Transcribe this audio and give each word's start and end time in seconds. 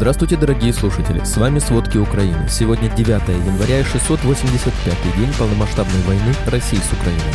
Здравствуйте, 0.00 0.38
дорогие 0.38 0.72
слушатели! 0.72 1.22
С 1.24 1.36
вами 1.36 1.58
«Сводки 1.58 1.98
Украины». 1.98 2.48
Сегодня 2.48 2.88
9 2.88 3.08
января 3.46 3.80
и 3.80 3.84
685 3.84 4.96
день 5.18 5.28
полномасштабной 5.38 6.00
войны 6.06 6.34
России 6.46 6.78
с 6.78 6.90
Украиной. 6.90 7.34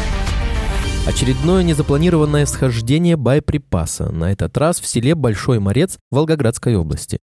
Очередное 1.05 1.61
незапланированное 1.61 2.47
схождение 2.47 3.17
боеприпаса, 3.17 4.11
на 4.11 4.31
этот 4.31 4.57
раз 4.57 4.79
в 4.79 4.87
селе 4.87 5.13
Большой 5.13 5.59
Морец 5.59 5.99
Волгоградской 6.09 6.75
области. 6.75 7.19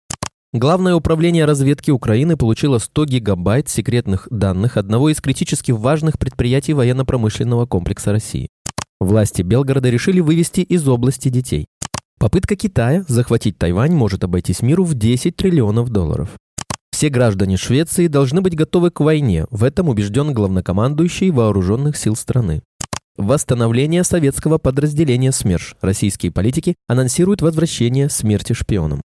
Главное 0.51 0.95
управление 0.95 1.45
разведки 1.45 1.89
Украины 1.89 2.35
получило 2.35 2.77
100 2.77 3.05
гигабайт 3.05 3.69
секретных 3.69 4.27
данных 4.29 4.75
одного 4.75 5.07
из 5.07 5.21
критически 5.21 5.71
важных 5.71 6.19
предприятий 6.19 6.73
военно-промышленного 6.73 7.65
комплекса 7.65 8.11
России. 8.11 8.49
Власти 8.99 9.41
Белгорода 9.41 9.89
решили 9.89 10.19
вывести 10.19 10.59
из 10.59 10.85
области 10.85 11.29
детей. 11.29 11.67
Попытка 12.19 12.57
Китая 12.57 13.05
захватить 13.07 13.57
Тайвань 13.57 13.93
может 13.93 14.25
обойтись 14.25 14.61
миру 14.61 14.83
в 14.83 14.93
10 14.93 15.37
триллионов 15.37 15.89
долларов. 15.89 16.31
Все 16.91 17.07
граждане 17.07 17.55
Швеции 17.55 18.07
должны 18.07 18.41
быть 18.41 18.57
готовы 18.57 18.91
к 18.91 18.99
войне, 18.99 19.45
в 19.51 19.63
этом 19.63 19.87
убежден 19.87 20.33
главнокомандующий 20.33 21.29
вооруженных 21.29 21.95
сил 21.95 22.17
страны. 22.17 22.61
Восстановление 23.15 24.03
советского 24.03 24.57
подразделения 24.57 25.31
СМЕРШ. 25.31 25.77
Российские 25.79 26.33
политики 26.33 26.75
анонсируют 26.89 27.41
возвращение 27.41 28.09
смерти 28.09 28.51
шпионам. 28.51 29.01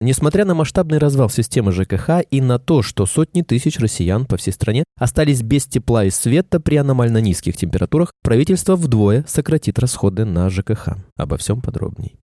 Несмотря 0.00 0.46
на 0.46 0.54
масштабный 0.54 0.96
развал 0.96 1.28
системы 1.28 1.70
ЖКХ 1.70 2.22
и 2.30 2.40
на 2.40 2.58
то, 2.58 2.80
что 2.80 3.04
сотни 3.04 3.42
тысяч 3.42 3.78
россиян 3.78 4.24
по 4.24 4.38
всей 4.38 4.52
стране 4.52 4.84
остались 4.98 5.42
без 5.42 5.66
тепла 5.66 6.04
и 6.04 6.10
света 6.10 6.60
при 6.60 6.76
аномально 6.76 7.18
низких 7.18 7.58
температурах, 7.58 8.12
правительство 8.22 8.74
вдвое 8.74 9.24
сократит 9.28 9.78
расходы 9.78 10.24
на 10.24 10.48
ЖКХ. 10.48 10.96
Обо 11.16 11.36
всем 11.36 11.60
подробней. 11.60 12.16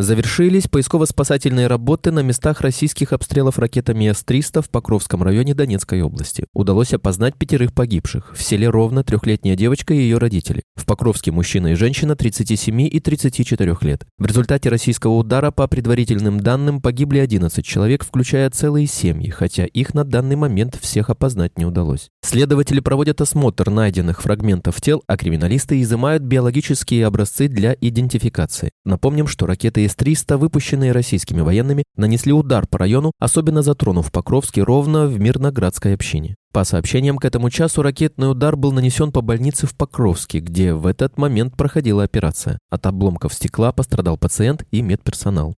Завершились 0.00 0.66
поисково-спасательные 0.66 1.66
работы 1.66 2.10
на 2.10 2.20
местах 2.20 2.62
российских 2.62 3.12
обстрелов 3.12 3.58
ракетами 3.58 4.10
С-300 4.10 4.62
в 4.62 4.70
Покровском 4.70 5.22
районе 5.22 5.54
Донецкой 5.54 6.00
области. 6.00 6.46
Удалось 6.54 6.94
опознать 6.94 7.34
пятерых 7.36 7.74
погибших. 7.74 8.32
В 8.34 8.42
селе 8.42 8.70
Ровно 8.70 9.04
трехлетняя 9.04 9.56
девочка 9.56 9.92
и 9.92 9.98
ее 9.98 10.16
родители. 10.16 10.62
В 10.74 10.86
Покровске 10.86 11.32
мужчина 11.32 11.72
и 11.72 11.74
женщина 11.74 12.16
37 12.16 12.80
и 12.80 12.98
34 12.98 13.76
лет. 13.82 14.06
В 14.16 14.24
результате 14.24 14.70
российского 14.70 15.18
удара, 15.18 15.50
по 15.50 15.68
предварительным 15.68 16.40
данным, 16.40 16.80
погибли 16.80 17.18
11 17.18 17.62
человек, 17.62 18.02
включая 18.02 18.48
целые 18.48 18.86
семьи, 18.86 19.28
хотя 19.28 19.66
их 19.66 19.92
на 19.92 20.04
данный 20.04 20.36
момент 20.36 20.78
всех 20.80 21.10
опознать 21.10 21.58
не 21.58 21.66
удалось. 21.66 22.08
Следователи 22.24 22.80
проводят 22.80 23.20
осмотр 23.20 23.68
найденных 23.68 24.22
фрагментов 24.22 24.80
тел, 24.80 25.02
а 25.06 25.18
криминалисты 25.18 25.82
изымают 25.82 26.22
биологические 26.22 27.04
образцы 27.04 27.48
для 27.48 27.76
идентификации. 27.78 28.70
Напомним, 28.86 29.26
что 29.26 29.44
ракеты 29.44 29.89
С-300, 29.90 30.36
выпущенные 30.36 30.92
российскими 30.92 31.40
военными, 31.40 31.82
нанесли 31.96 32.32
удар 32.32 32.66
по 32.66 32.78
району, 32.78 33.12
особенно 33.18 33.62
затронув 33.62 34.12
Покровский 34.12 34.62
ровно 34.62 35.06
в 35.06 35.18
Мирноградской 35.18 35.94
общине. 35.94 36.36
По 36.52 36.64
сообщениям, 36.64 37.18
к 37.18 37.24
этому 37.24 37.50
часу 37.50 37.82
ракетный 37.82 38.30
удар 38.30 38.56
был 38.56 38.72
нанесен 38.72 39.12
по 39.12 39.20
больнице 39.20 39.66
в 39.66 39.76
Покровске, 39.76 40.40
где 40.40 40.74
в 40.74 40.86
этот 40.86 41.18
момент 41.18 41.56
проходила 41.56 42.04
операция. 42.04 42.58
От 42.70 42.86
обломков 42.86 43.34
стекла 43.34 43.72
пострадал 43.72 44.16
пациент 44.16 44.64
и 44.70 44.80
медперсонал. 44.82 45.54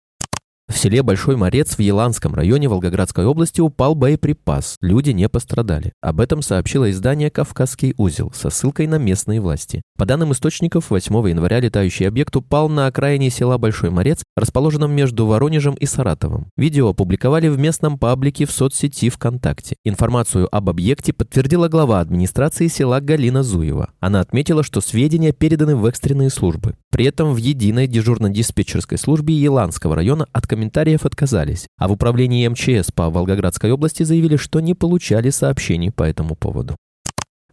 В 0.72 0.78
селе 0.78 1.04
Большой 1.04 1.36
Морец 1.36 1.76
в 1.76 1.80
Еланском 1.80 2.34
районе 2.34 2.70
Волгоградской 2.70 3.26
области 3.26 3.60
упал 3.60 3.94
боеприпас. 3.94 4.78
Люди 4.80 5.10
не 5.12 5.28
пострадали. 5.28 5.92
Об 6.02 6.22
этом 6.22 6.42
сообщило 6.42 6.90
издание 6.90 7.30
«Кавказский 7.30 7.94
узел» 7.98 8.32
со 8.34 8.50
ссылкой 8.50 8.88
на 8.88 8.98
местные 8.98 9.42
власти. 9.42 9.82
По 9.98 10.06
данным 10.06 10.32
источников, 10.32 10.90
8 10.90 11.14
января 11.30 11.60
летающий 11.60 12.08
объект 12.08 12.34
упал 12.38 12.70
на 12.70 12.88
окраине 12.88 13.30
села 13.30 13.58
Большой 13.58 13.90
Морец, 13.90 14.24
расположенном 14.38 14.94
между 14.94 15.26
Воронежем 15.26 15.74
и 15.76 15.86
Саратовом. 15.86 16.48
Видео 16.56 16.88
опубликовали 16.88 17.50
в 17.50 17.60
местном 17.60 18.00
паблике 18.00 18.46
в 18.46 18.52
соцсети 18.52 19.10
ВКонтакте. 19.10 19.76
Информацию 19.84 20.48
об 20.56 20.70
объекте 20.70 21.12
подтвердила 21.12 21.68
глава 21.68 22.00
администрации 22.00 22.68
села 22.68 23.02
Галина 23.02 23.44
Зуева. 23.44 23.90
Она 24.00 24.22
отметила, 24.22 24.64
что 24.64 24.80
сведения 24.80 25.34
переданы 25.34 25.76
в 25.76 25.86
экстренные 25.86 26.30
службы. 26.30 26.76
При 26.92 27.06
этом 27.06 27.34
в 27.34 27.38
единой 27.38 27.88
дежурно-диспетчерской 27.88 28.98
службе 28.98 29.34
Еланского 29.36 29.96
района 29.96 30.28
от 30.32 30.48
комментариев 30.62 31.06
отказались, 31.08 31.66
а 31.80 31.88
в 31.88 31.92
управлении 31.92 32.48
МЧС 32.48 32.92
по 32.92 33.10
Волгоградской 33.10 33.72
области 33.72 34.04
заявили, 34.04 34.36
что 34.36 34.60
не 34.60 34.76
получали 34.76 35.32
сообщений 35.32 35.92
по 35.92 36.04
этому 36.04 36.36
поводу. 36.36 36.76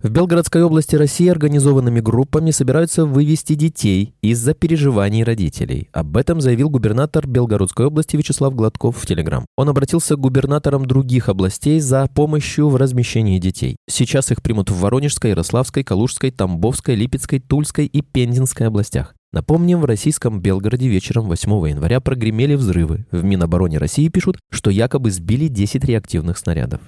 В 0.00 0.10
Белгородской 0.10 0.62
области 0.62 0.94
России 0.94 1.26
организованными 1.26 1.98
группами 1.98 2.52
собираются 2.52 3.04
вывести 3.04 3.54
детей 3.54 4.14
из-за 4.22 4.54
переживаний 4.54 5.24
родителей. 5.24 5.88
Об 5.92 6.16
этом 6.16 6.40
заявил 6.40 6.70
губернатор 6.70 7.26
Белгородской 7.26 7.86
области 7.86 8.16
Вячеслав 8.16 8.54
Гладков 8.54 8.96
в 8.96 9.04
Телеграм. 9.06 9.44
Он 9.56 9.68
обратился 9.68 10.14
к 10.14 10.20
губернаторам 10.20 10.86
других 10.86 11.28
областей 11.28 11.80
за 11.80 12.06
помощью 12.14 12.68
в 12.68 12.76
размещении 12.76 13.40
детей. 13.40 13.74
Сейчас 13.90 14.30
их 14.30 14.40
примут 14.40 14.70
в 14.70 14.78
Воронежской, 14.78 15.30
Ярославской, 15.30 15.82
Калужской, 15.82 16.30
Тамбовской, 16.30 16.94
Липецкой, 16.94 17.40
Тульской 17.40 17.86
и 17.86 18.00
Пензенской 18.00 18.68
областях. 18.68 19.16
Напомним, 19.32 19.80
в 19.80 19.84
российском 19.84 20.40
Белгороде 20.40 20.86
вечером 20.86 21.26
8 21.26 21.50
января 21.70 22.00
прогремели 22.00 22.54
взрывы. 22.54 23.04
В 23.10 23.24
Минобороне 23.24 23.78
России 23.78 24.08
пишут, 24.08 24.38
что 24.50 24.70
якобы 24.70 25.10
сбили 25.10 25.48
10 25.48 25.84
реактивных 25.84 26.38
снарядов. 26.38 26.82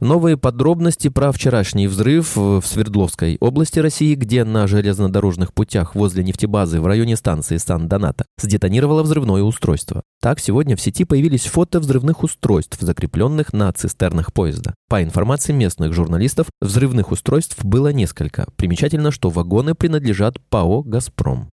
Новые 0.00 0.36
подробности 0.36 1.08
про 1.08 1.32
вчерашний 1.32 1.88
взрыв 1.88 2.36
в 2.36 2.62
Свердловской 2.64 3.36
области 3.40 3.80
России, 3.80 4.14
где 4.14 4.44
на 4.44 4.68
железнодорожных 4.68 5.52
путях 5.52 5.96
возле 5.96 6.22
нефтебазы 6.22 6.80
в 6.80 6.86
районе 6.86 7.16
станции 7.16 7.56
Сан-Доната 7.56 8.24
сдетонировало 8.40 9.02
взрывное 9.02 9.42
устройство. 9.42 10.02
Так, 10.22 10.38
сегодня 10.38 10.76
в 10.76 10.80
сети 10.80 11.04
появились 11.04 11.46
фото 11.46 11.80
взрывных 11.80 12.22
устройств, 12.22 12.78
закрепленных 12.80 13.52
на 13.52 13.72
цистернах 13.72 14.32
поезда. 14.32 14.72
По 14.88 15.02
информации 15.02 15.52
местных 15.52 15.92
журналистов, 15.92 16.46
взрывных 16.60 17.10
устройств 17.10 17.64
было 17.64 17.92
несколько. 17.92 18.46
Примечательно, 18.54 19.10
что 19.10 19.30
вагоны 19.30 19.74
принадлежат 19.74 20.38
ПАО 20.48 20.82
«Газпром». 20.82 21.50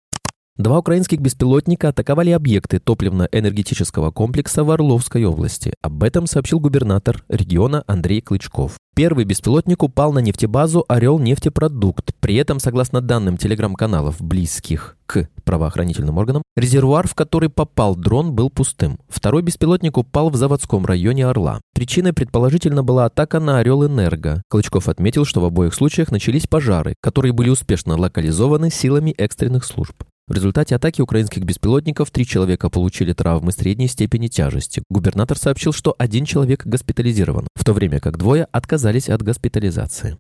Два 0.56 0.78
украинских 0.78 1.20
беспилотника 1.20 1.90
атаковали 1.90 2.30
объекты 2.30 2.78
топливно-энергетического 2.78 4.12
комплекса 4.12 4.64
в 4.64 4.70
Орловской 4.70 5.26
области. 5.26 5.74
Об 5.82 6.04
этом 6.04 6.28
сообщил 6.28 6.60
губернатор 6.60 7.24
региона 7.28 7.84
Андрей 7.88 8.22
Клычков. 8.22 8.76
Первый 8.96 9.26
беспилотник 9.26 9.82
упал 9.82 10.14
на 10.14 10.20
нефтебазу 10.20 10.86
«Орел 10.88 11.18
нефтепродукт». 11.18 12.12
При 12.20 12.36
этом, 12.36 12.60
согласно 12.60 13.02
данным 13.02 13.38
телеграм-каналов, 13.38 14.22
близких 14.22 14.96
к 15.08 15.28
правоохранительным 15.44 16.20
органам, 16.20 16.44
резервуар, 16.56 17.08
в 17.08 17.16
который 17.16 17.50
попал 17.50 17.96
дрон, 17.96 18.34
был 18.34 18.52
пустым. 18.52 19.00
Второй 19.10 19.42
беспилотник 19.42 19.98
упал 19.98 20.30
в 20.30 20.36
заводском 20.36 20.86
районе 20.86 21.26
Орла. 21.26 21.62
Причиной, 21.74 22.14
предположительно, 22.14 22.84
была 22.84 23.06
атака 23.06 23.40
на 23.40 23.58
«Орел 23.58 23.88
Энерго». 23.88 24.44
Клычков 24.52 24.88
отметил, 24.88 25.26
что 25.26 25.42
в 25.42 25.46
обоих 25.46 25.74
случаях 25.74 26.12
начались 26.12 26.46
пожары, 26.46 26.94
которые 27.02 27.34
были 27.34 27.50
успешно 27.50 27.98
локализованы 27.98 28.70
силами 28.70 29.16
экстренных 29.18 29.66
служб. 29.66 29.96
В 30.26 30.34
результате 30.34 30.76
атаки 30.76 31.02
украинских 31.02 31.44
беспилотников 31.44 32.10
три 32.10 32.26
человека 32.26 32.70
получили 32.70 33.12
травмы 33.12 33.52
средней 33.52 33.90
степени 33.90 34.28
тяжести. 34.28 34.82
Губернатор 34.90 35.38
сообщил, 35.38 35.74
что 35.74 35.94
один 35.98 36.24
человек 36.24 36.66
госпитализирован, 36.66 37.48
в 37.56 37.66
то 37.66 37.74
время 37.74 38.00
как 38.00 38.18
двое 38.18 38.48
отказались 38.54 39.10
от 39.10 39.22
госпитализации. 39.22 40.18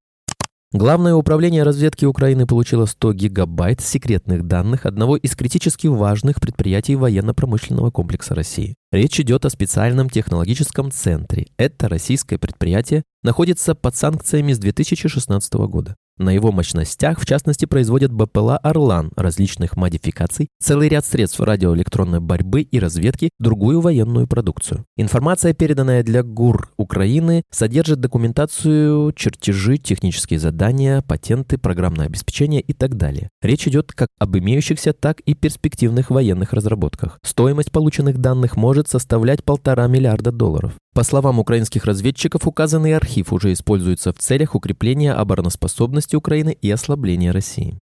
Главное 0.74 1.14
управление 1.14 1.64
разведки 1.64 2.04
Украины 2.04 2.46
получило 2.46 2.86
100 2.86 3.14
гигабайт 3.14 3.80
секретных 3.80 4.46
данных 4.46 4.86
одного 4.86 5.16
из 5.16 5.36
критически 5.36 5.88
важных 5.88 6.42
предприятий 6.42 6.96
военно-промышленного 6.96 7.92
комплекса 7.92 8.36
России. 8.36 8.76
Речь 8.94 9.20
идет 9.20 9.44
о 9.44 9.50
специальном 9.50 10.08
технологическом 10.08 10.92
центре. 10.92 11.48
Это 11.58 11.90
российское 11.90 12.38
предприятие 12.38 13.02
находится 13.24 13.74
под 13.74 13.96
санкциями 13.96 14.54
с 14.54 14.60
2016 14.60 15.52
года. 15.54 15.96
На 16.20 16.30
его 16.30 16.52
мощностях, 16.52 17.20
в 17.20 17.26
частности, 17.26 17.66
производят 17.66 18.12
БПЛА 18.12 18.58
«Орлан» 18.58 19.12
различных 19.16 19.76
модификаций, 19.76 20.50
целый 20.62 20.88
ряд 20.88 21.08
средств 21.08 21.40
радиоэлектронной 21.40 22.20
борьбы 22.20 22.62
и 22.62 22.78
разведки, 22.78 23.32
другую 23.40 23.82
военную 23.82 24.28
продукцию. 24.28 24.86
Информация, 24.96 25.54
переданная 25.56 26.04
для 26.04 26.22
ГУР 26.22 26.70
Украины, 26.78 27.42
содержит 27.50 28.00
документацию, 28.00 29.12
чертежи, 29.14 29.78
технические 29.78 30.40
задания, 30.40 31.02
патенты, 31.02 31.58
программное 31.58 32.06
обеспечение 32.06 32.62
и 32.62 32.74
так 32.74 32.96
далее. 32.96 33.30
Речь 33.42 33.68
идет 33.68 33.92
как 33.92 34.10
об 34.20 34.38
имеющихся, 34.38 34.94
так 34.94 35.20
и 35.22 35.34
перспективных 35.34 36.12
военных 36.12 36.54
разработках. 36.54 37.18
Стоимость 37.24 37.72
полученных 37.72 38.20
данных 38.20 38.56
может 38.56 38.83
составлять 38.88 39.44
полтора 39.44 39.88
миллиарда 39.88 40.32
долларов. 40.32 40.74
По 40.94 41.04
словам 41.04 41.40
украинских 41.40 41.86
разведчиков, 41.86 42.48
указанный 42.48 42.96
архив 42.96 43.34
уже 43.34 43.54
используется 43.54 44.14
в 44.14 44.20
целях 44.20 44.56
укрепления 44.56 45.14
обороноспособности 45.14 46.16
Украины 46.16 46.58
и 46.62 46.70
ослабления 46.70 47.32
России. 47.32 47.78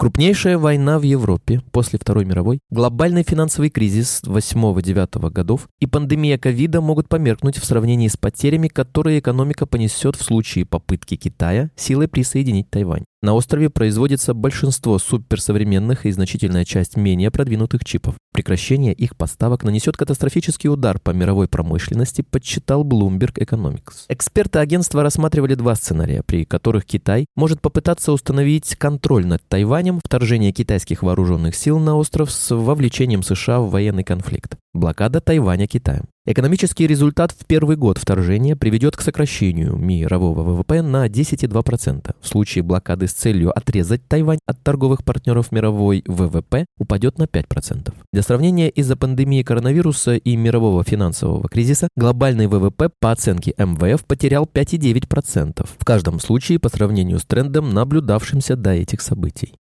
Крупнейшая 0.00 0.56
война 0.56 0.98
в 0.98 1.02
Европе 1.02 1.60
после 1.72 1.98
Второй 1.98 2.24
мировой, 2.24 2.60
глобальный 2.70 3.22
финансовый 3.22 3.68
кризис 3.68 4.22
8-9 4.24 5.30
годов 5.30 5.68
и 5.78 5.84
пандемия 5.84 6.38
ковида 6.38 6.80
могут 6.80 7.10
померкнуть 7.10 7.58
в 7.58 7.66
сравнении 7.66 8.08
с 8.08 8.16
потерями, 8.16 8.68
которые 8.68 9.18
экономика 9.18 9.66
понесет 9.66 10.16
в 10.16 10.22
случае 10.22 10.64
попытки 10.64 11.16
Китая 11.16 11.70
силой 11.76 12.08
присоединить 12.08 12.70
Тайвань. 12.70 13.04
На 13.22 13.34
острове 13.34 13.68
производится 13.68 14.32
большинство 14.32 14.98
суперсовременных 14.98 16.06
и 16.06 16.10
значительная 16.10 16.64
часть 16.64 16.96
менее 16.96 17.30
продвинутых 17.30 17.84
чипов. 17.84 18.14
Прекращение 18.32 18.94
их 18.94 19.14
поставок 19.14 19.62
нанесет 19.62 19.98
катастрофический 19.98 20.70
удар 20.70 20.98
по 20.98 21.10
мировой 21.10 21.46
промышленности, 21.46 22.22
подсчитал 22.22 22.82
Bloomberg 22.82 23.34
Economics. 23.34 24.06
Эксперты 24.08 24.60
агентства 24.60 25.02
рассматривали 25.02 25.54
два 25.54 25.74
сценария, 25.74 26.22
при 26.22 26.46
которых 26.46 26.86
Китай 26.86 27.26
может 27.36 27.60
попытаться 27.60 28.12
установить 28.12 28.74
контроль 28.76 29.26
над 29.26 29.42
Тайванем, 29.48 30.00
вторжение 30.02 30.52
китайских 30.52 31.02
вооруженных 31.02 31.54
сил 31.54 31.78
на 31.78 31.96
остров 31.96 32.30
с 32.30 32.54
вовлечением 32.54 33.22
США 33.22 33.60
в 33.60 33.68
военный 33.68 34.04
конфликт. 34.04 34.56
Блокада 34.72 35.20
Тайваня 35.20 35.66
Китаем. 35.66 36.04
Экономический 36.26 36.86
результат 36.86 37.32
в 37.32 37.44
первый 37.44 37.76
год 37.76 37.98
вторжения 37.98 38.54
приведет 38.54 38.96
к 38.96 39.00
сокращению 39.00 39.74
мирового 39.74 40.42
ВВП 40.42 40.80
на 40.80 41.08
10,2%. 41.08 42.14
В 42.20 42.28
случае 42.28 42.62
блокады 42.62 43.08
с 43.08 43.12
целью 43.12 43.50
отрезать 43.50 44.06
Тайвань 44.06 44.38
от 44.46 44.62
торговых 44.62 45.02
партнеров 45.02 45.50
мировой 45.50 46.04
ВВП 46.06 46.66
упадет 46.78 47.18
на 47.18 47.24
5%. 47.24 47.92
Для 48.12 48.22
сравнения, 48.22 48.68
из-за 48.68 48.94
пандемии 48.94 49.42
коронавируса 49.42 50.14
и 50.14 50.36
мирового 50.36 50.84
финансового 50.84 51.48
кризиса 51.48 51.88
глобальный 51.96 52.46
ВВП 52.46 52.90
по 53.00 53.10
оценке 53.10 53.54
МВФ 53.58 54.04
потерял 54.04 54.44
5,9%. 54.44 55.68
В 55.78 55.84
каждом 55.84 56.20
случае 56.20 56.60
по 56.60 56.68
сравнению 56.68 57.18
с 57.18 57.24
трендом, 57.24 57.74
наблюдавшимся 57.74 58.54
до 58.54 58.70
этих 58.70 59.00
событий. 59.00 59.54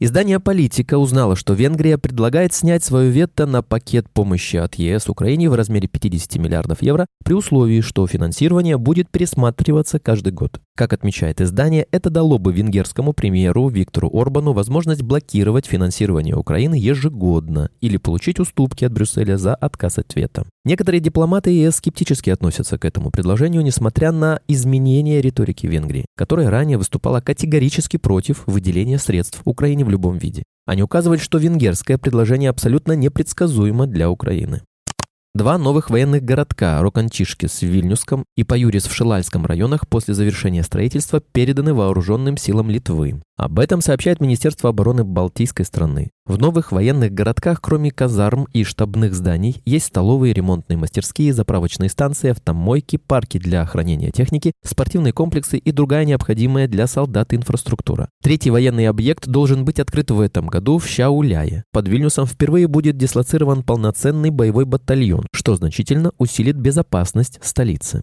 Издание 0.00 0.38
«Политика» 0.38 0.96
узнало, 0.96 1.34
что 1.34 1.54
Венгрия 1.54 1.98
предлагает 1.98 2.52
снять 2.52 2.84
свое 2.84 3.10
вето 3.10 3.46
на 3.46 3.62
пакет 3.62 4.08
помощи 4.08 4.54
от 4.54 4.76
ЕС 4.76 5.08
Украине 5.08 5.50
в 5.50 5.54
размере 5.54 5.88
50 5.88 6.36
миллиардов 6.36 6.82
евро 6.82 7.06
при 7.24 7.34
условии, 7.34 7.80
что 7.80 8.06
финансирование 8.06 8.78
будет 8.78 9.10
пересматриваться 9.10 9.98
каждый 9.98 10.32
год. 10.32 10.60
Как 10.76 10.92
отмечает 10.92 11.40
издание, 11.40 11.88
это 11.90 12.10
дало 12.10 12.38
бы 12.38 12.52
венгерскому 12.52 13.12
премьеру 13.12 13.68
Виктору 13.68 14.08
Орбану 14.16 14.52
возможность 14.52 15.02
блокировать 15.02 15.66
финансирование 15.66 16.36
Украины 16.36 16.76
ежегодно 16.76 17.68
или 17.80 17.96
получить 17.96 18.38
уступки 18.38 18.84
от 18.84 18.92
Брюсселя 18.92 19.36
за 19.36 19.56
отказ 19.56 19.98
от 19.98 20.14
вето. 20.14 20.44
Некоторые 20.64 21.00
дипломаты 21.00 21.50
ЕС 21.50 21.76
скептически 21.76 22.30
относятся 22.30 22.78
к 22.78 22.84
этому 22.84 23.10
предложению, 23.10 23.62
несмотря 23.62 24.12
на 24.12 24.38
изменение 24.46 25.20
риторики 25.20 25.66
Венгрии, 25.66 26.06
которая 26.16 26.50
ранее 26.50 26.78
выступала 26.78 27.20
категорически 27.20 27.96
против 27.96 28.44
выделения 28.46 28.98
средств 28.98 29.40
Украине 29.44 29.87
в 29.88 29.90
любом 29.90 30.18
виде. 30.18 30.44
Они 30.66 30.82
указывают, 30.82 31.22
что 31.22 31.38
венгерское 31.38 31.98
предложение 31.98 32.50
абсолютно 32.50 32.92
непредсказуемо 32.92 33.86
для 33.86 34.10
Украины. 34.10 34.62
Два 35.34 35.56
новых 35.56 35.88
военных 35.90 36.22
городка 36.22 36.80
Рокантишкис 36.82 37.60
в 37.60 37.66
Вильнюсском 37.66 38.24
и 38.36 38.44
Паюрис 38.44 38.86
в 38.86 38.92
Шилальском 38.92 39.46
районах 39.46 39.88
после 39.88 40.14
завершения 40.14 40.62
строительства 40.62 41.20
переданы 41.20 41.74
вооруженным 41.74 42.36
силам 42.36 42.70
Литвы. 42.70 43.22
Об 43.38 43.60
этом 43.60 43.80
сообщает 43.80 44.20
Министерство 44.20 44.70
обороны 44.70 45.04
Балтийской 45.04 45.64
страны. 45.64 46.10
В 46.26 46.38
новых 46.38 46.72
военных 46.72 47.12
городках, 47.12 47.60
кроме 47.60 47.92
казарм 47.92 48.48
и 48.52 48.64
штабных 48.64 49.14
зданий, 49.14 49.62
есть 49.64 49.86
столовые, 49.86 50.34
ремонтные 50.34 50.76
мастерские, 50.76 51.32
заправочные 51.32 51.88
станции, 51.88 52.30
автомойки, 52.30 52.96
парки 52.96 53.38
для 53.38 53.64
хранения 53.64 54.10
техники, 54.10 54.50
спортивные 54.64 55.12
комплексы 55.12 55.56
и 55.56 55.70
другая 55.70 56.04
необходимая 56.04 56.66
для 56.66 56.88
солдат 56.88 57.32
инфраструктура. 57.32 58.08
Третий 58.24 58.50
военный 58.50 58.88
объект 58.88 59.28
должен 59.28 59.64
быть 59.64 59.78
открыт 59.78 60.10
в 60.10 60.20
этом 60.20 60.48
году 60.48 60.78
в 60.78 60.88
Щауляе. 60.88 61.62
Под 61.72 61.86
Вильнюсом 61.86 62.26
впервые 62.26 62.66
будет 62.66 62.96
дислоцирован 62.96 63.62
полноценный 63.62 64.30
боевой 64.30 64.64
батальон, 64.64 65.28
что 65.32 65.54
значительно 65.54 66.10
усилит 66.18 66.56
безопасность 66.56 67.38
столицы. 67.40 68.02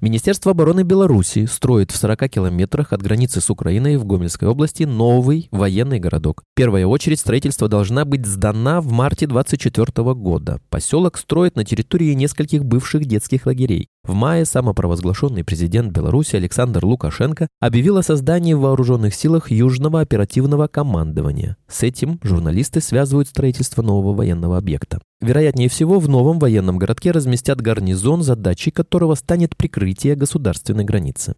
Министерство 0.00 0.50
обороны 0.50 0.82
Беларуси 0.82 1.46
строит 1.46 1.90
в 1.90 1.96
40 1.96 2.28
километрах 2.28 2.92
от 2.92 3.00
границы 3.00 3.40
с 3.40 3.48
Украиной 3.48 3.96
в 3.96 4.04
Гомельской 4.04 4.48
области 4.48 4.82
новый 4.82 5.48
военный 5.50 5.98
городок. 5.98 6.42
Первая 6.54 6.86
очередь 6.86 7.20
строительства 7.20 7.68
должна 7.68 8.04
быть 8.04 8.26
сдана 8.26 8.80
в 8.80 8.90
марте 8.90 9.26
2024 9.26 10.14
года. 10.14 10.60
Поселок 10.68 11.16
строят 11.16 11.56
на 11.56 11.64
территории 11.64 12.12
нескольких 12.12 12.64
бывших 12.64 13.06
детских 13.06 13.46
лагерей. 13.46 13.88
В 14.04 14.12
мае 14.12 14.44
самопровозглашенный 14.44 15.44
президент 15.44 15.90
Беларуси 15.90 16.36
Александр 16.36 16.84
Лукашенко 16.84 17.48
объявил 17.58 17.96
о 17.96 18.02
создании 18.02 18.52
в 18.52 18.60
вооруженных 18.60 19.14
силах 19.14 19.50
Южного 19.50 20.00
оперативного 20.00 20.66
командования. 20.66 21.56
С 21.68 21.82
этим 21.82 22.20
журналисты 22.22 22.82
связывают 22.82 23.28
строительство 23.28 23.80
нового 23.80 24.14
военного 24.14 24.58
объекта. 24.58 25.00
Вероятнее 25.22 25.70
всего, 25.70 26.00
в 26.00 26.08
новом 26.08 26.38
военном 26.38 26.76
городке 26.76 27.12
разместят 27.12 27.62
гарнизон, 27.62 28.22
задачей 28.22 28.70
которого 28.70 29.14
станет 29.14 29.56
прикрытие 29.56 30.16
государственной 30.16 30.84
границы. 30.84 31.34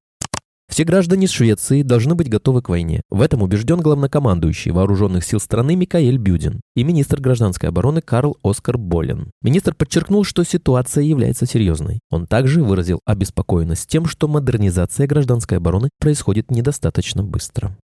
Все 0.69 0.85
граждане 0.85 1.27
Швеции 1.27 1.83
должны 1.83 2.15
быть 2.15 2.29
готовы 2.29 2.61
к 2.61 2.69
войне. 2.69 3.03
В 3.09 3.21
этом 3.21 3.43
убежден 3.43 3.81
главнокомандующий 3.81 4.73
вооруженных 4.73 5.25
сил 5.25 5.41
страны 5.41 5.77
Микаэль 5.77 6.19
Бюдин 6.19 6.61
и 6.75 6.85
министр 6.85 7.21
гражданской 7.21 7.69
обороны 7.69 8.01
Карл 8.01 8.37
Оскар 8.43 8.77
Болен. 8.77 9.31
Министр 9.43 9.75
подчеркнул, 9.75 10.25
что 10.25 10.45
ситуация 10.45 11.05
является 11.05 11.47
серьезной. 11.47 12.01
Он 12.11 12.27
также 12.27 12.63
выразил 12.63 13.01
обеспокоенность 13.05 13.89
тем, 13.89 14.07
что 14.07 14.29
модернизация 14.29 15.07
гражданской 15.07 15.59
обороны 15.59 15.89
происходит 16.01 16.51
недостаточно 16.51 17.23
быстро. 17.23 17.77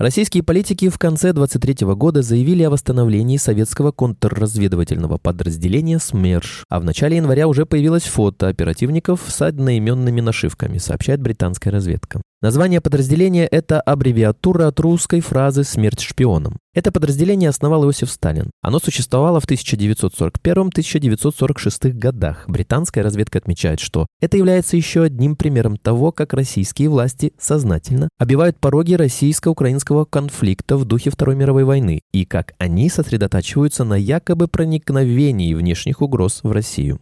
Российские 0.00 0.42
политики 0.42 0.88
в 0.88 0.98
конце 0.98 1.34
23 1.34 1.86
года 1.88 2.22
заявили 2.22 2.62
о 2.62 2.70
восстановлении 2.70 3.36
советского 3.36 3.92
контрразведывательного 3.92 5.18
подразделения 5.18 5.98
СМЕРШ, 5.98 6.64
а 6.70 6.80
в 6.80 6.84
начале 6.84 7.18
января 7.18 7.46
уже 7.46 7.66
появилось 7.66 8.04
фото 8.04 8.48
оперативников 8.48 9.20
с 9.28 9.42
одноименными 9.42 10.22
нашивками, 10.22 10.78
сообщает 10.78 11.20
британская 11.20 11.68
разведка. 11.68 12.22
Название 12.42 12.80
подразделения– 12.80 13.46
это 13.50 13.82
аббревиатура 13.82 14.68
от 14.68 14.80
русской 14.80 15.20
фразы 15.20 15.62
«смерть 15.62 16.00
шпионам». 16.00 16.56
Это 16.72 16.90
подразделение 16.90 17.50
основал 17.50 17.84
Иосиф 17.84 18.10
Сталин. 18.10 18.50
Оно 18.62 18.78
существовало 18.78 19.40
в 19.40 19.46
1941-1946 19.46 21.90
годах. 21.90 22.44
Британская 22.48 23.02
разведка 23.02 23.36
отмечает, 23.36 23.78
что 23.78 24.06
это 24.22 24.38
является 24.38 24.78
еще 24.78 25.02
одним 25.02 25.36
примером 25.36 25.76
того, 25.76 26.12
как 26.12 26.32
российские 26.32 26.88
власти 26.88 27.34
сознательно 27.38 28.08
обивают 28.18 28.58
пороги 28.58 28.94
российско-украинского 28.94 30.06
конфликта 30.06 30.78
в 30.78 30.86
духе 30.86 31.10
Второй 31.10 31.36
мировой 31.36 31.64
войны 31.64 32.00
и 32.12 32.24
как 32.24 32.54
они 32.56 32.88
сосредотачиваются 32.88 33.84
на 33.84 33.96
якобы 33.96 34.48
проникновении 34.48 35.52
внешних 35.52 36.00
угроз 36.00 36.40
в 36.42 36.52
Россию. 36.52 37.00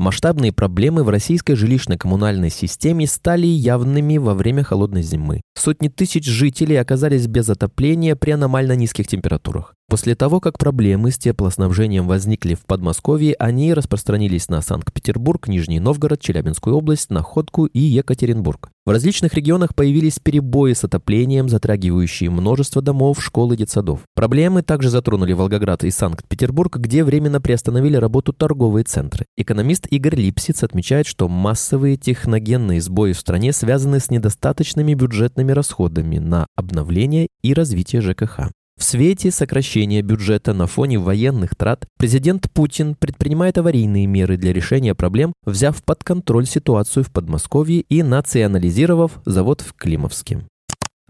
Масштабные 0.00 0.50
проблемы 0.50 1.04
в 1.04 1.10
российской 1.10 1.52
жилищно-коммунальной 1.52 2.48
системе 2.48 3.06
стали 3.06 3.46
явными 3.46 4.16
во 4.16 4.32
время 4.32 4.64
холодной 4.64 5.02
зимы. 5.02 5.42
Сотни 5.54 5.88
тысяч 5.88 6.24
жителей 6.24 6.76
оказались 6.76 7.26
без 7.26 7.50
отопления 7.50 8.16
при 8.16 8.30
аномально 8.30 8.76
низких 8.76 9.06
температурах. 9.06 9.74
После 9.90 10.14
того, 10.14 10.38
как 10.38 10.56
проблемы 10.56 11.10
с 11.10 11.18
теплоснабжением 11.18 12.06
возникли 12.06 12.54
в 12.54 12.64
Подмосковье, 12.64 13.34
они 13.40 13.74
распространились 13.74 14.48
на 14.48 14.62
Санкт-Петербург, 14.62 15.48
Нижний 15.48 15.80
Новгород, 15.80 16.20
Челябинскую 16.20 16.76
область, 16.76 17.10
Находку 17.10 17.66
и 17.66 17.80
Екатеринбург. 17.80 18.70
В 18.86 18.90
различных 18.90 19.34
регионах 19.34 19.74
появились 19.74 20.20
перебои 20.20 20.74
с 20.74 20.84
отоплением, 20.84 21.48
затрагивающие 21.48 22.30
множество 22.30 22.80
домов, 22.80 23.20
школ 23.20 23.50
и 23.50 23.56
детсадов. 23.56 24.02
Проблемы 24.14 24.62
также 24.62 24.90
затронули 24.90 25.32
Волгоград 25.32 25.82
и 25.82 25.90
Санкт-Петербург, 25.90 26.76
где 26.76 27.02
временно 27.02 27.40
приостановили 27.40 27.96
работу 27.96 28.32
торговые 28.32 28.84
центры. 28.84 29.26
Экономист 29.36 29.88
Игорь 29.90 30.14
Липсиц 30.14 30.62
отмечает, 30.62 31.08
что 31.08 31.28
массовые 31.28 31.96
техногенные 31.96 32.80
сбои 32.80 33.12
в 33.12 33.18
стране 33.18 33.52
связаны 33.52 33.98
с 33.98 34.08
недостаточными 34.08 34.94
бюджетными 34.94 35.50
расходами 35.50 36.18
на 36.18 36.46
обновление 36.54 37.26
и 37.42 37.54
развитие 37.54 38.02
ЖКХ. 38.02 38.50
В 38.80 38.82
свете 38.82 39.30
сокращения 39.30 40.00
бюджета 40.00 40.54
на 40.54 40.66
фоне 40.66 40.98
военных 40.98 41.54
трат 41.54 41.84
президент 41.98 42.50
Путин 42.50 42.94
предпринимает 42.94 43.58
аварийные 43.58 44.06
меры 44.06 44.38
для 44.38 44.54
решения 44.54 44.94
проблем, 44.94 45.34
взяв 45.44 45.84
под 45.84 46.02
контроль 46.02 46.46
ситуацию 46.46 47.04
в 47.04 47.12
Подмосковье 47.12 47.82
и 47.82 48.02
национализировав 48.02 49.20
завод 49.26 49.60
в 49.60 49.74
Климовске. 49.74 50.46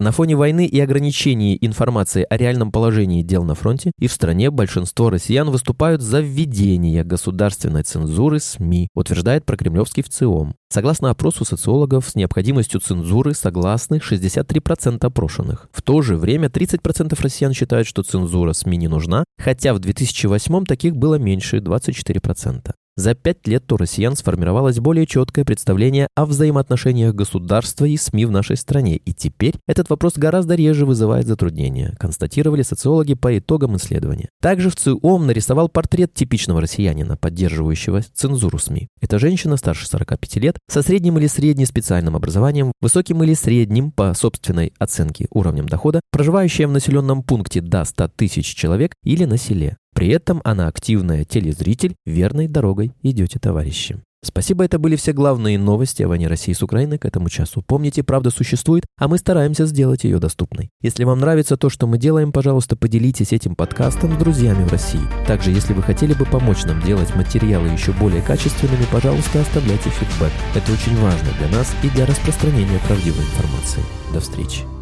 На 0.01 0.11
фоне 0.11 0.35
войны 0.35 0.65
и 0.65 0.79
ограничений 0.79 1.55
информации 1.61 2.25
о 2.27 2.35
реальном 2.35 2.71
положении 2.71 3.21
дел 3.21 3.43
на 3.43 3.53
фронте 3.53 3.91
и 3.99 4.07
в 4.07 4.11
стране 4.11 4.49
большинство 4.49 5.11
россиян 5.11 5.51
выступают 5.51 6.01
за 6.01 6.21
введение 6.21 7.03
государственной 7.03 7.83
цензуры 7.83 8.39
СМИ, 8.39 8.87
утверждает 8.95 9.45
прокремлевский 9.45 10.01
ВЦИОМ. 10.01 10.55
Согласно 10.69 11.11
опросу 11.11 11.45
социологов, 11.45 12.09
с 12.09 12.15
необходимостью 12.15 12.79
цензуры 12.79 13.35
согласны 13.35 13.97
63% 13.97 15.05
опрошенных. 15.05 15.69
В 15.71 15.83
то 15.83 16.01
же 16.01 16.17
время 16.17 16.47
30% 16.47 17.15
россиян 17.21 17.53
считают, 17.53 17.87
что 17.87 18.01
цензура 18.01 18.53
СМИ 18.53 18.77
не 18.77 18.87
нужна, 18.87 19.23
хотя 19.37 19.75
в 19.75 19.77
2008 19.77 20.65
таких 20.65 20.95
было 20.95 21.19
меньше 21.19 21.57
24%. 21.57 22.71
За 22.97 23.15
пять 23.15 23.47
лет 23.47 23.71
у 23.71 23.77
россиян 23.77 24.17
сформировалось 24.17 24.79
более 24.79 25.05
четкое 25.05 25.45
представление 25.45 26.07
о 26.13 26.25
взаимоотношениях 26.25 27.15
государства 27.15 27.85
и 27.85 27.95
СМИ 27.95 28.25
в 28.25 28.31
нашей 28.31 28.57
стране, 28.57 28.97
и 28.97 29.13
теперь 29.13 29.55
этот 29.65 29.89
вопрос 29.89 30.17
гораздо 30.17 30.55
реже 30.55 30.85
вызывает 30.85 31.25
затруднения, 31.25 31.95
констатировали 31.97 32.63
социологи 32.63 33.13
по 33.13 33.37
итогам 33.37 33.77
исследования. 33.77 34.27
Также 34.41 34.69
в 34.69 34.75
ЦИОМ 34.75 35.25
нарисовал 35.25 35.69
портрет 35.69 36.13
типичного 36.13 36.59
россиянина, 36.59 37.15
поддерживающего 37.15 38.01
цензуру 38.13 38.59
СМИ. 38.59 38.89
Это 38.99 39.19
женщина 39.19 39.55
старше 39.55 39.87
45 39.87 40.35
лет, 40.35 40.57
со 40.69 40.81
средним 40.81 41.17
или 41.17 41.27
средним 41.27 41.67
специальным 41.67 42.17
образованием, 42.17 42.73
высоким 42.81 43.23
или 43.23 43.33
средним 43.33 43.91
по 43.91 44.13
собственной 44.13 44.73
оценке 44.79 45.27
уровнем 45.31 45.69
дохода, 45.69 46.01
проживающая 46.11 46.67
в 46.67 46.71
населенном 46.71 47.23
пункте 47.23 47.61
до 47.61 47.85
100 47.85 48.09
тысяч 48.09 48.53
человек 48.53 48.93
или 49.03 49.23
на 49.23 49.37
селе. 49.37 49.77
При 49.93 50.09
этом 50.09 50.41
она 50.43 50.67
активная 50.67 51.25
телезритель, 51.25 51.95
верной 52.05 52.47
дорогой 52.47 52.91
идете, 53.01 53.39
товарищи. 53.39 54.01
Спасибо, 54.23 54.63
это 54.63 54.77
были 54.77 54.95
все 54.95 55.13
главные 55.13 55.57
новости 55.57 56.03
о 56.03 56.07
войне 56.07 56.27
России 56.27 56.53
с 56.53 56.61
Украиной 56.61 56.99
к 56.99 57.05
этому 57.05 57.27
часу. 57.27 57.63
Помните, 57.65 58.03
правда 58.03 58.29
существует, 58.29 58.85
а 58.99 59.07
мы 59.07 59.17
стараемся 59.17 59.65
сделать 59.65 60.03
ее 60.03 60.19
доступной. 60.19 60.69
Если 60.81 61.05
вам 61.05 61.19
нравится 61.19 61.57
то, 61.57 61.71
что 61.71 61.87
мы 61.87 61.97
делаем, 61.97 62.31
пожалуйста, 62.31 62.75
поделитесь 62.75 63.33
этим 63.33 63.55
подкастом 63.55 64.13
с 64.13 64.17
друзьями 64.17 64.63
в 64.63 64.71
России. 64.71 65.01
Также, 65.25 65.49
если 65.49 65.73
вы 65.73 65.81
хотели 65.81 66.13
бы 66.13 66.25
помочь 66.25 66.65
нам 66.65 66.79
делать 66.83 67.15
материалы 67.15 67.69
еще 67.69 67.93
более 67.93 68.21
качественными, 68.21 68.85
пожалуйста, 68.91 69.41
оставляйте 69.41 69.89
фидбэк. 69.89 70.31
Это 70.55 70.71
очень 70.71 70.95
важно 71.01 71.29
для 71.39 71.57
нас 71.57 71.75
и 71.83 71.89
для 71.89 72.05
распространения 72.05 72.79
правдивой 72.87 73.23
информации. 73.23 73.81
До 74.13 74.19
встречи. 74.19 74.80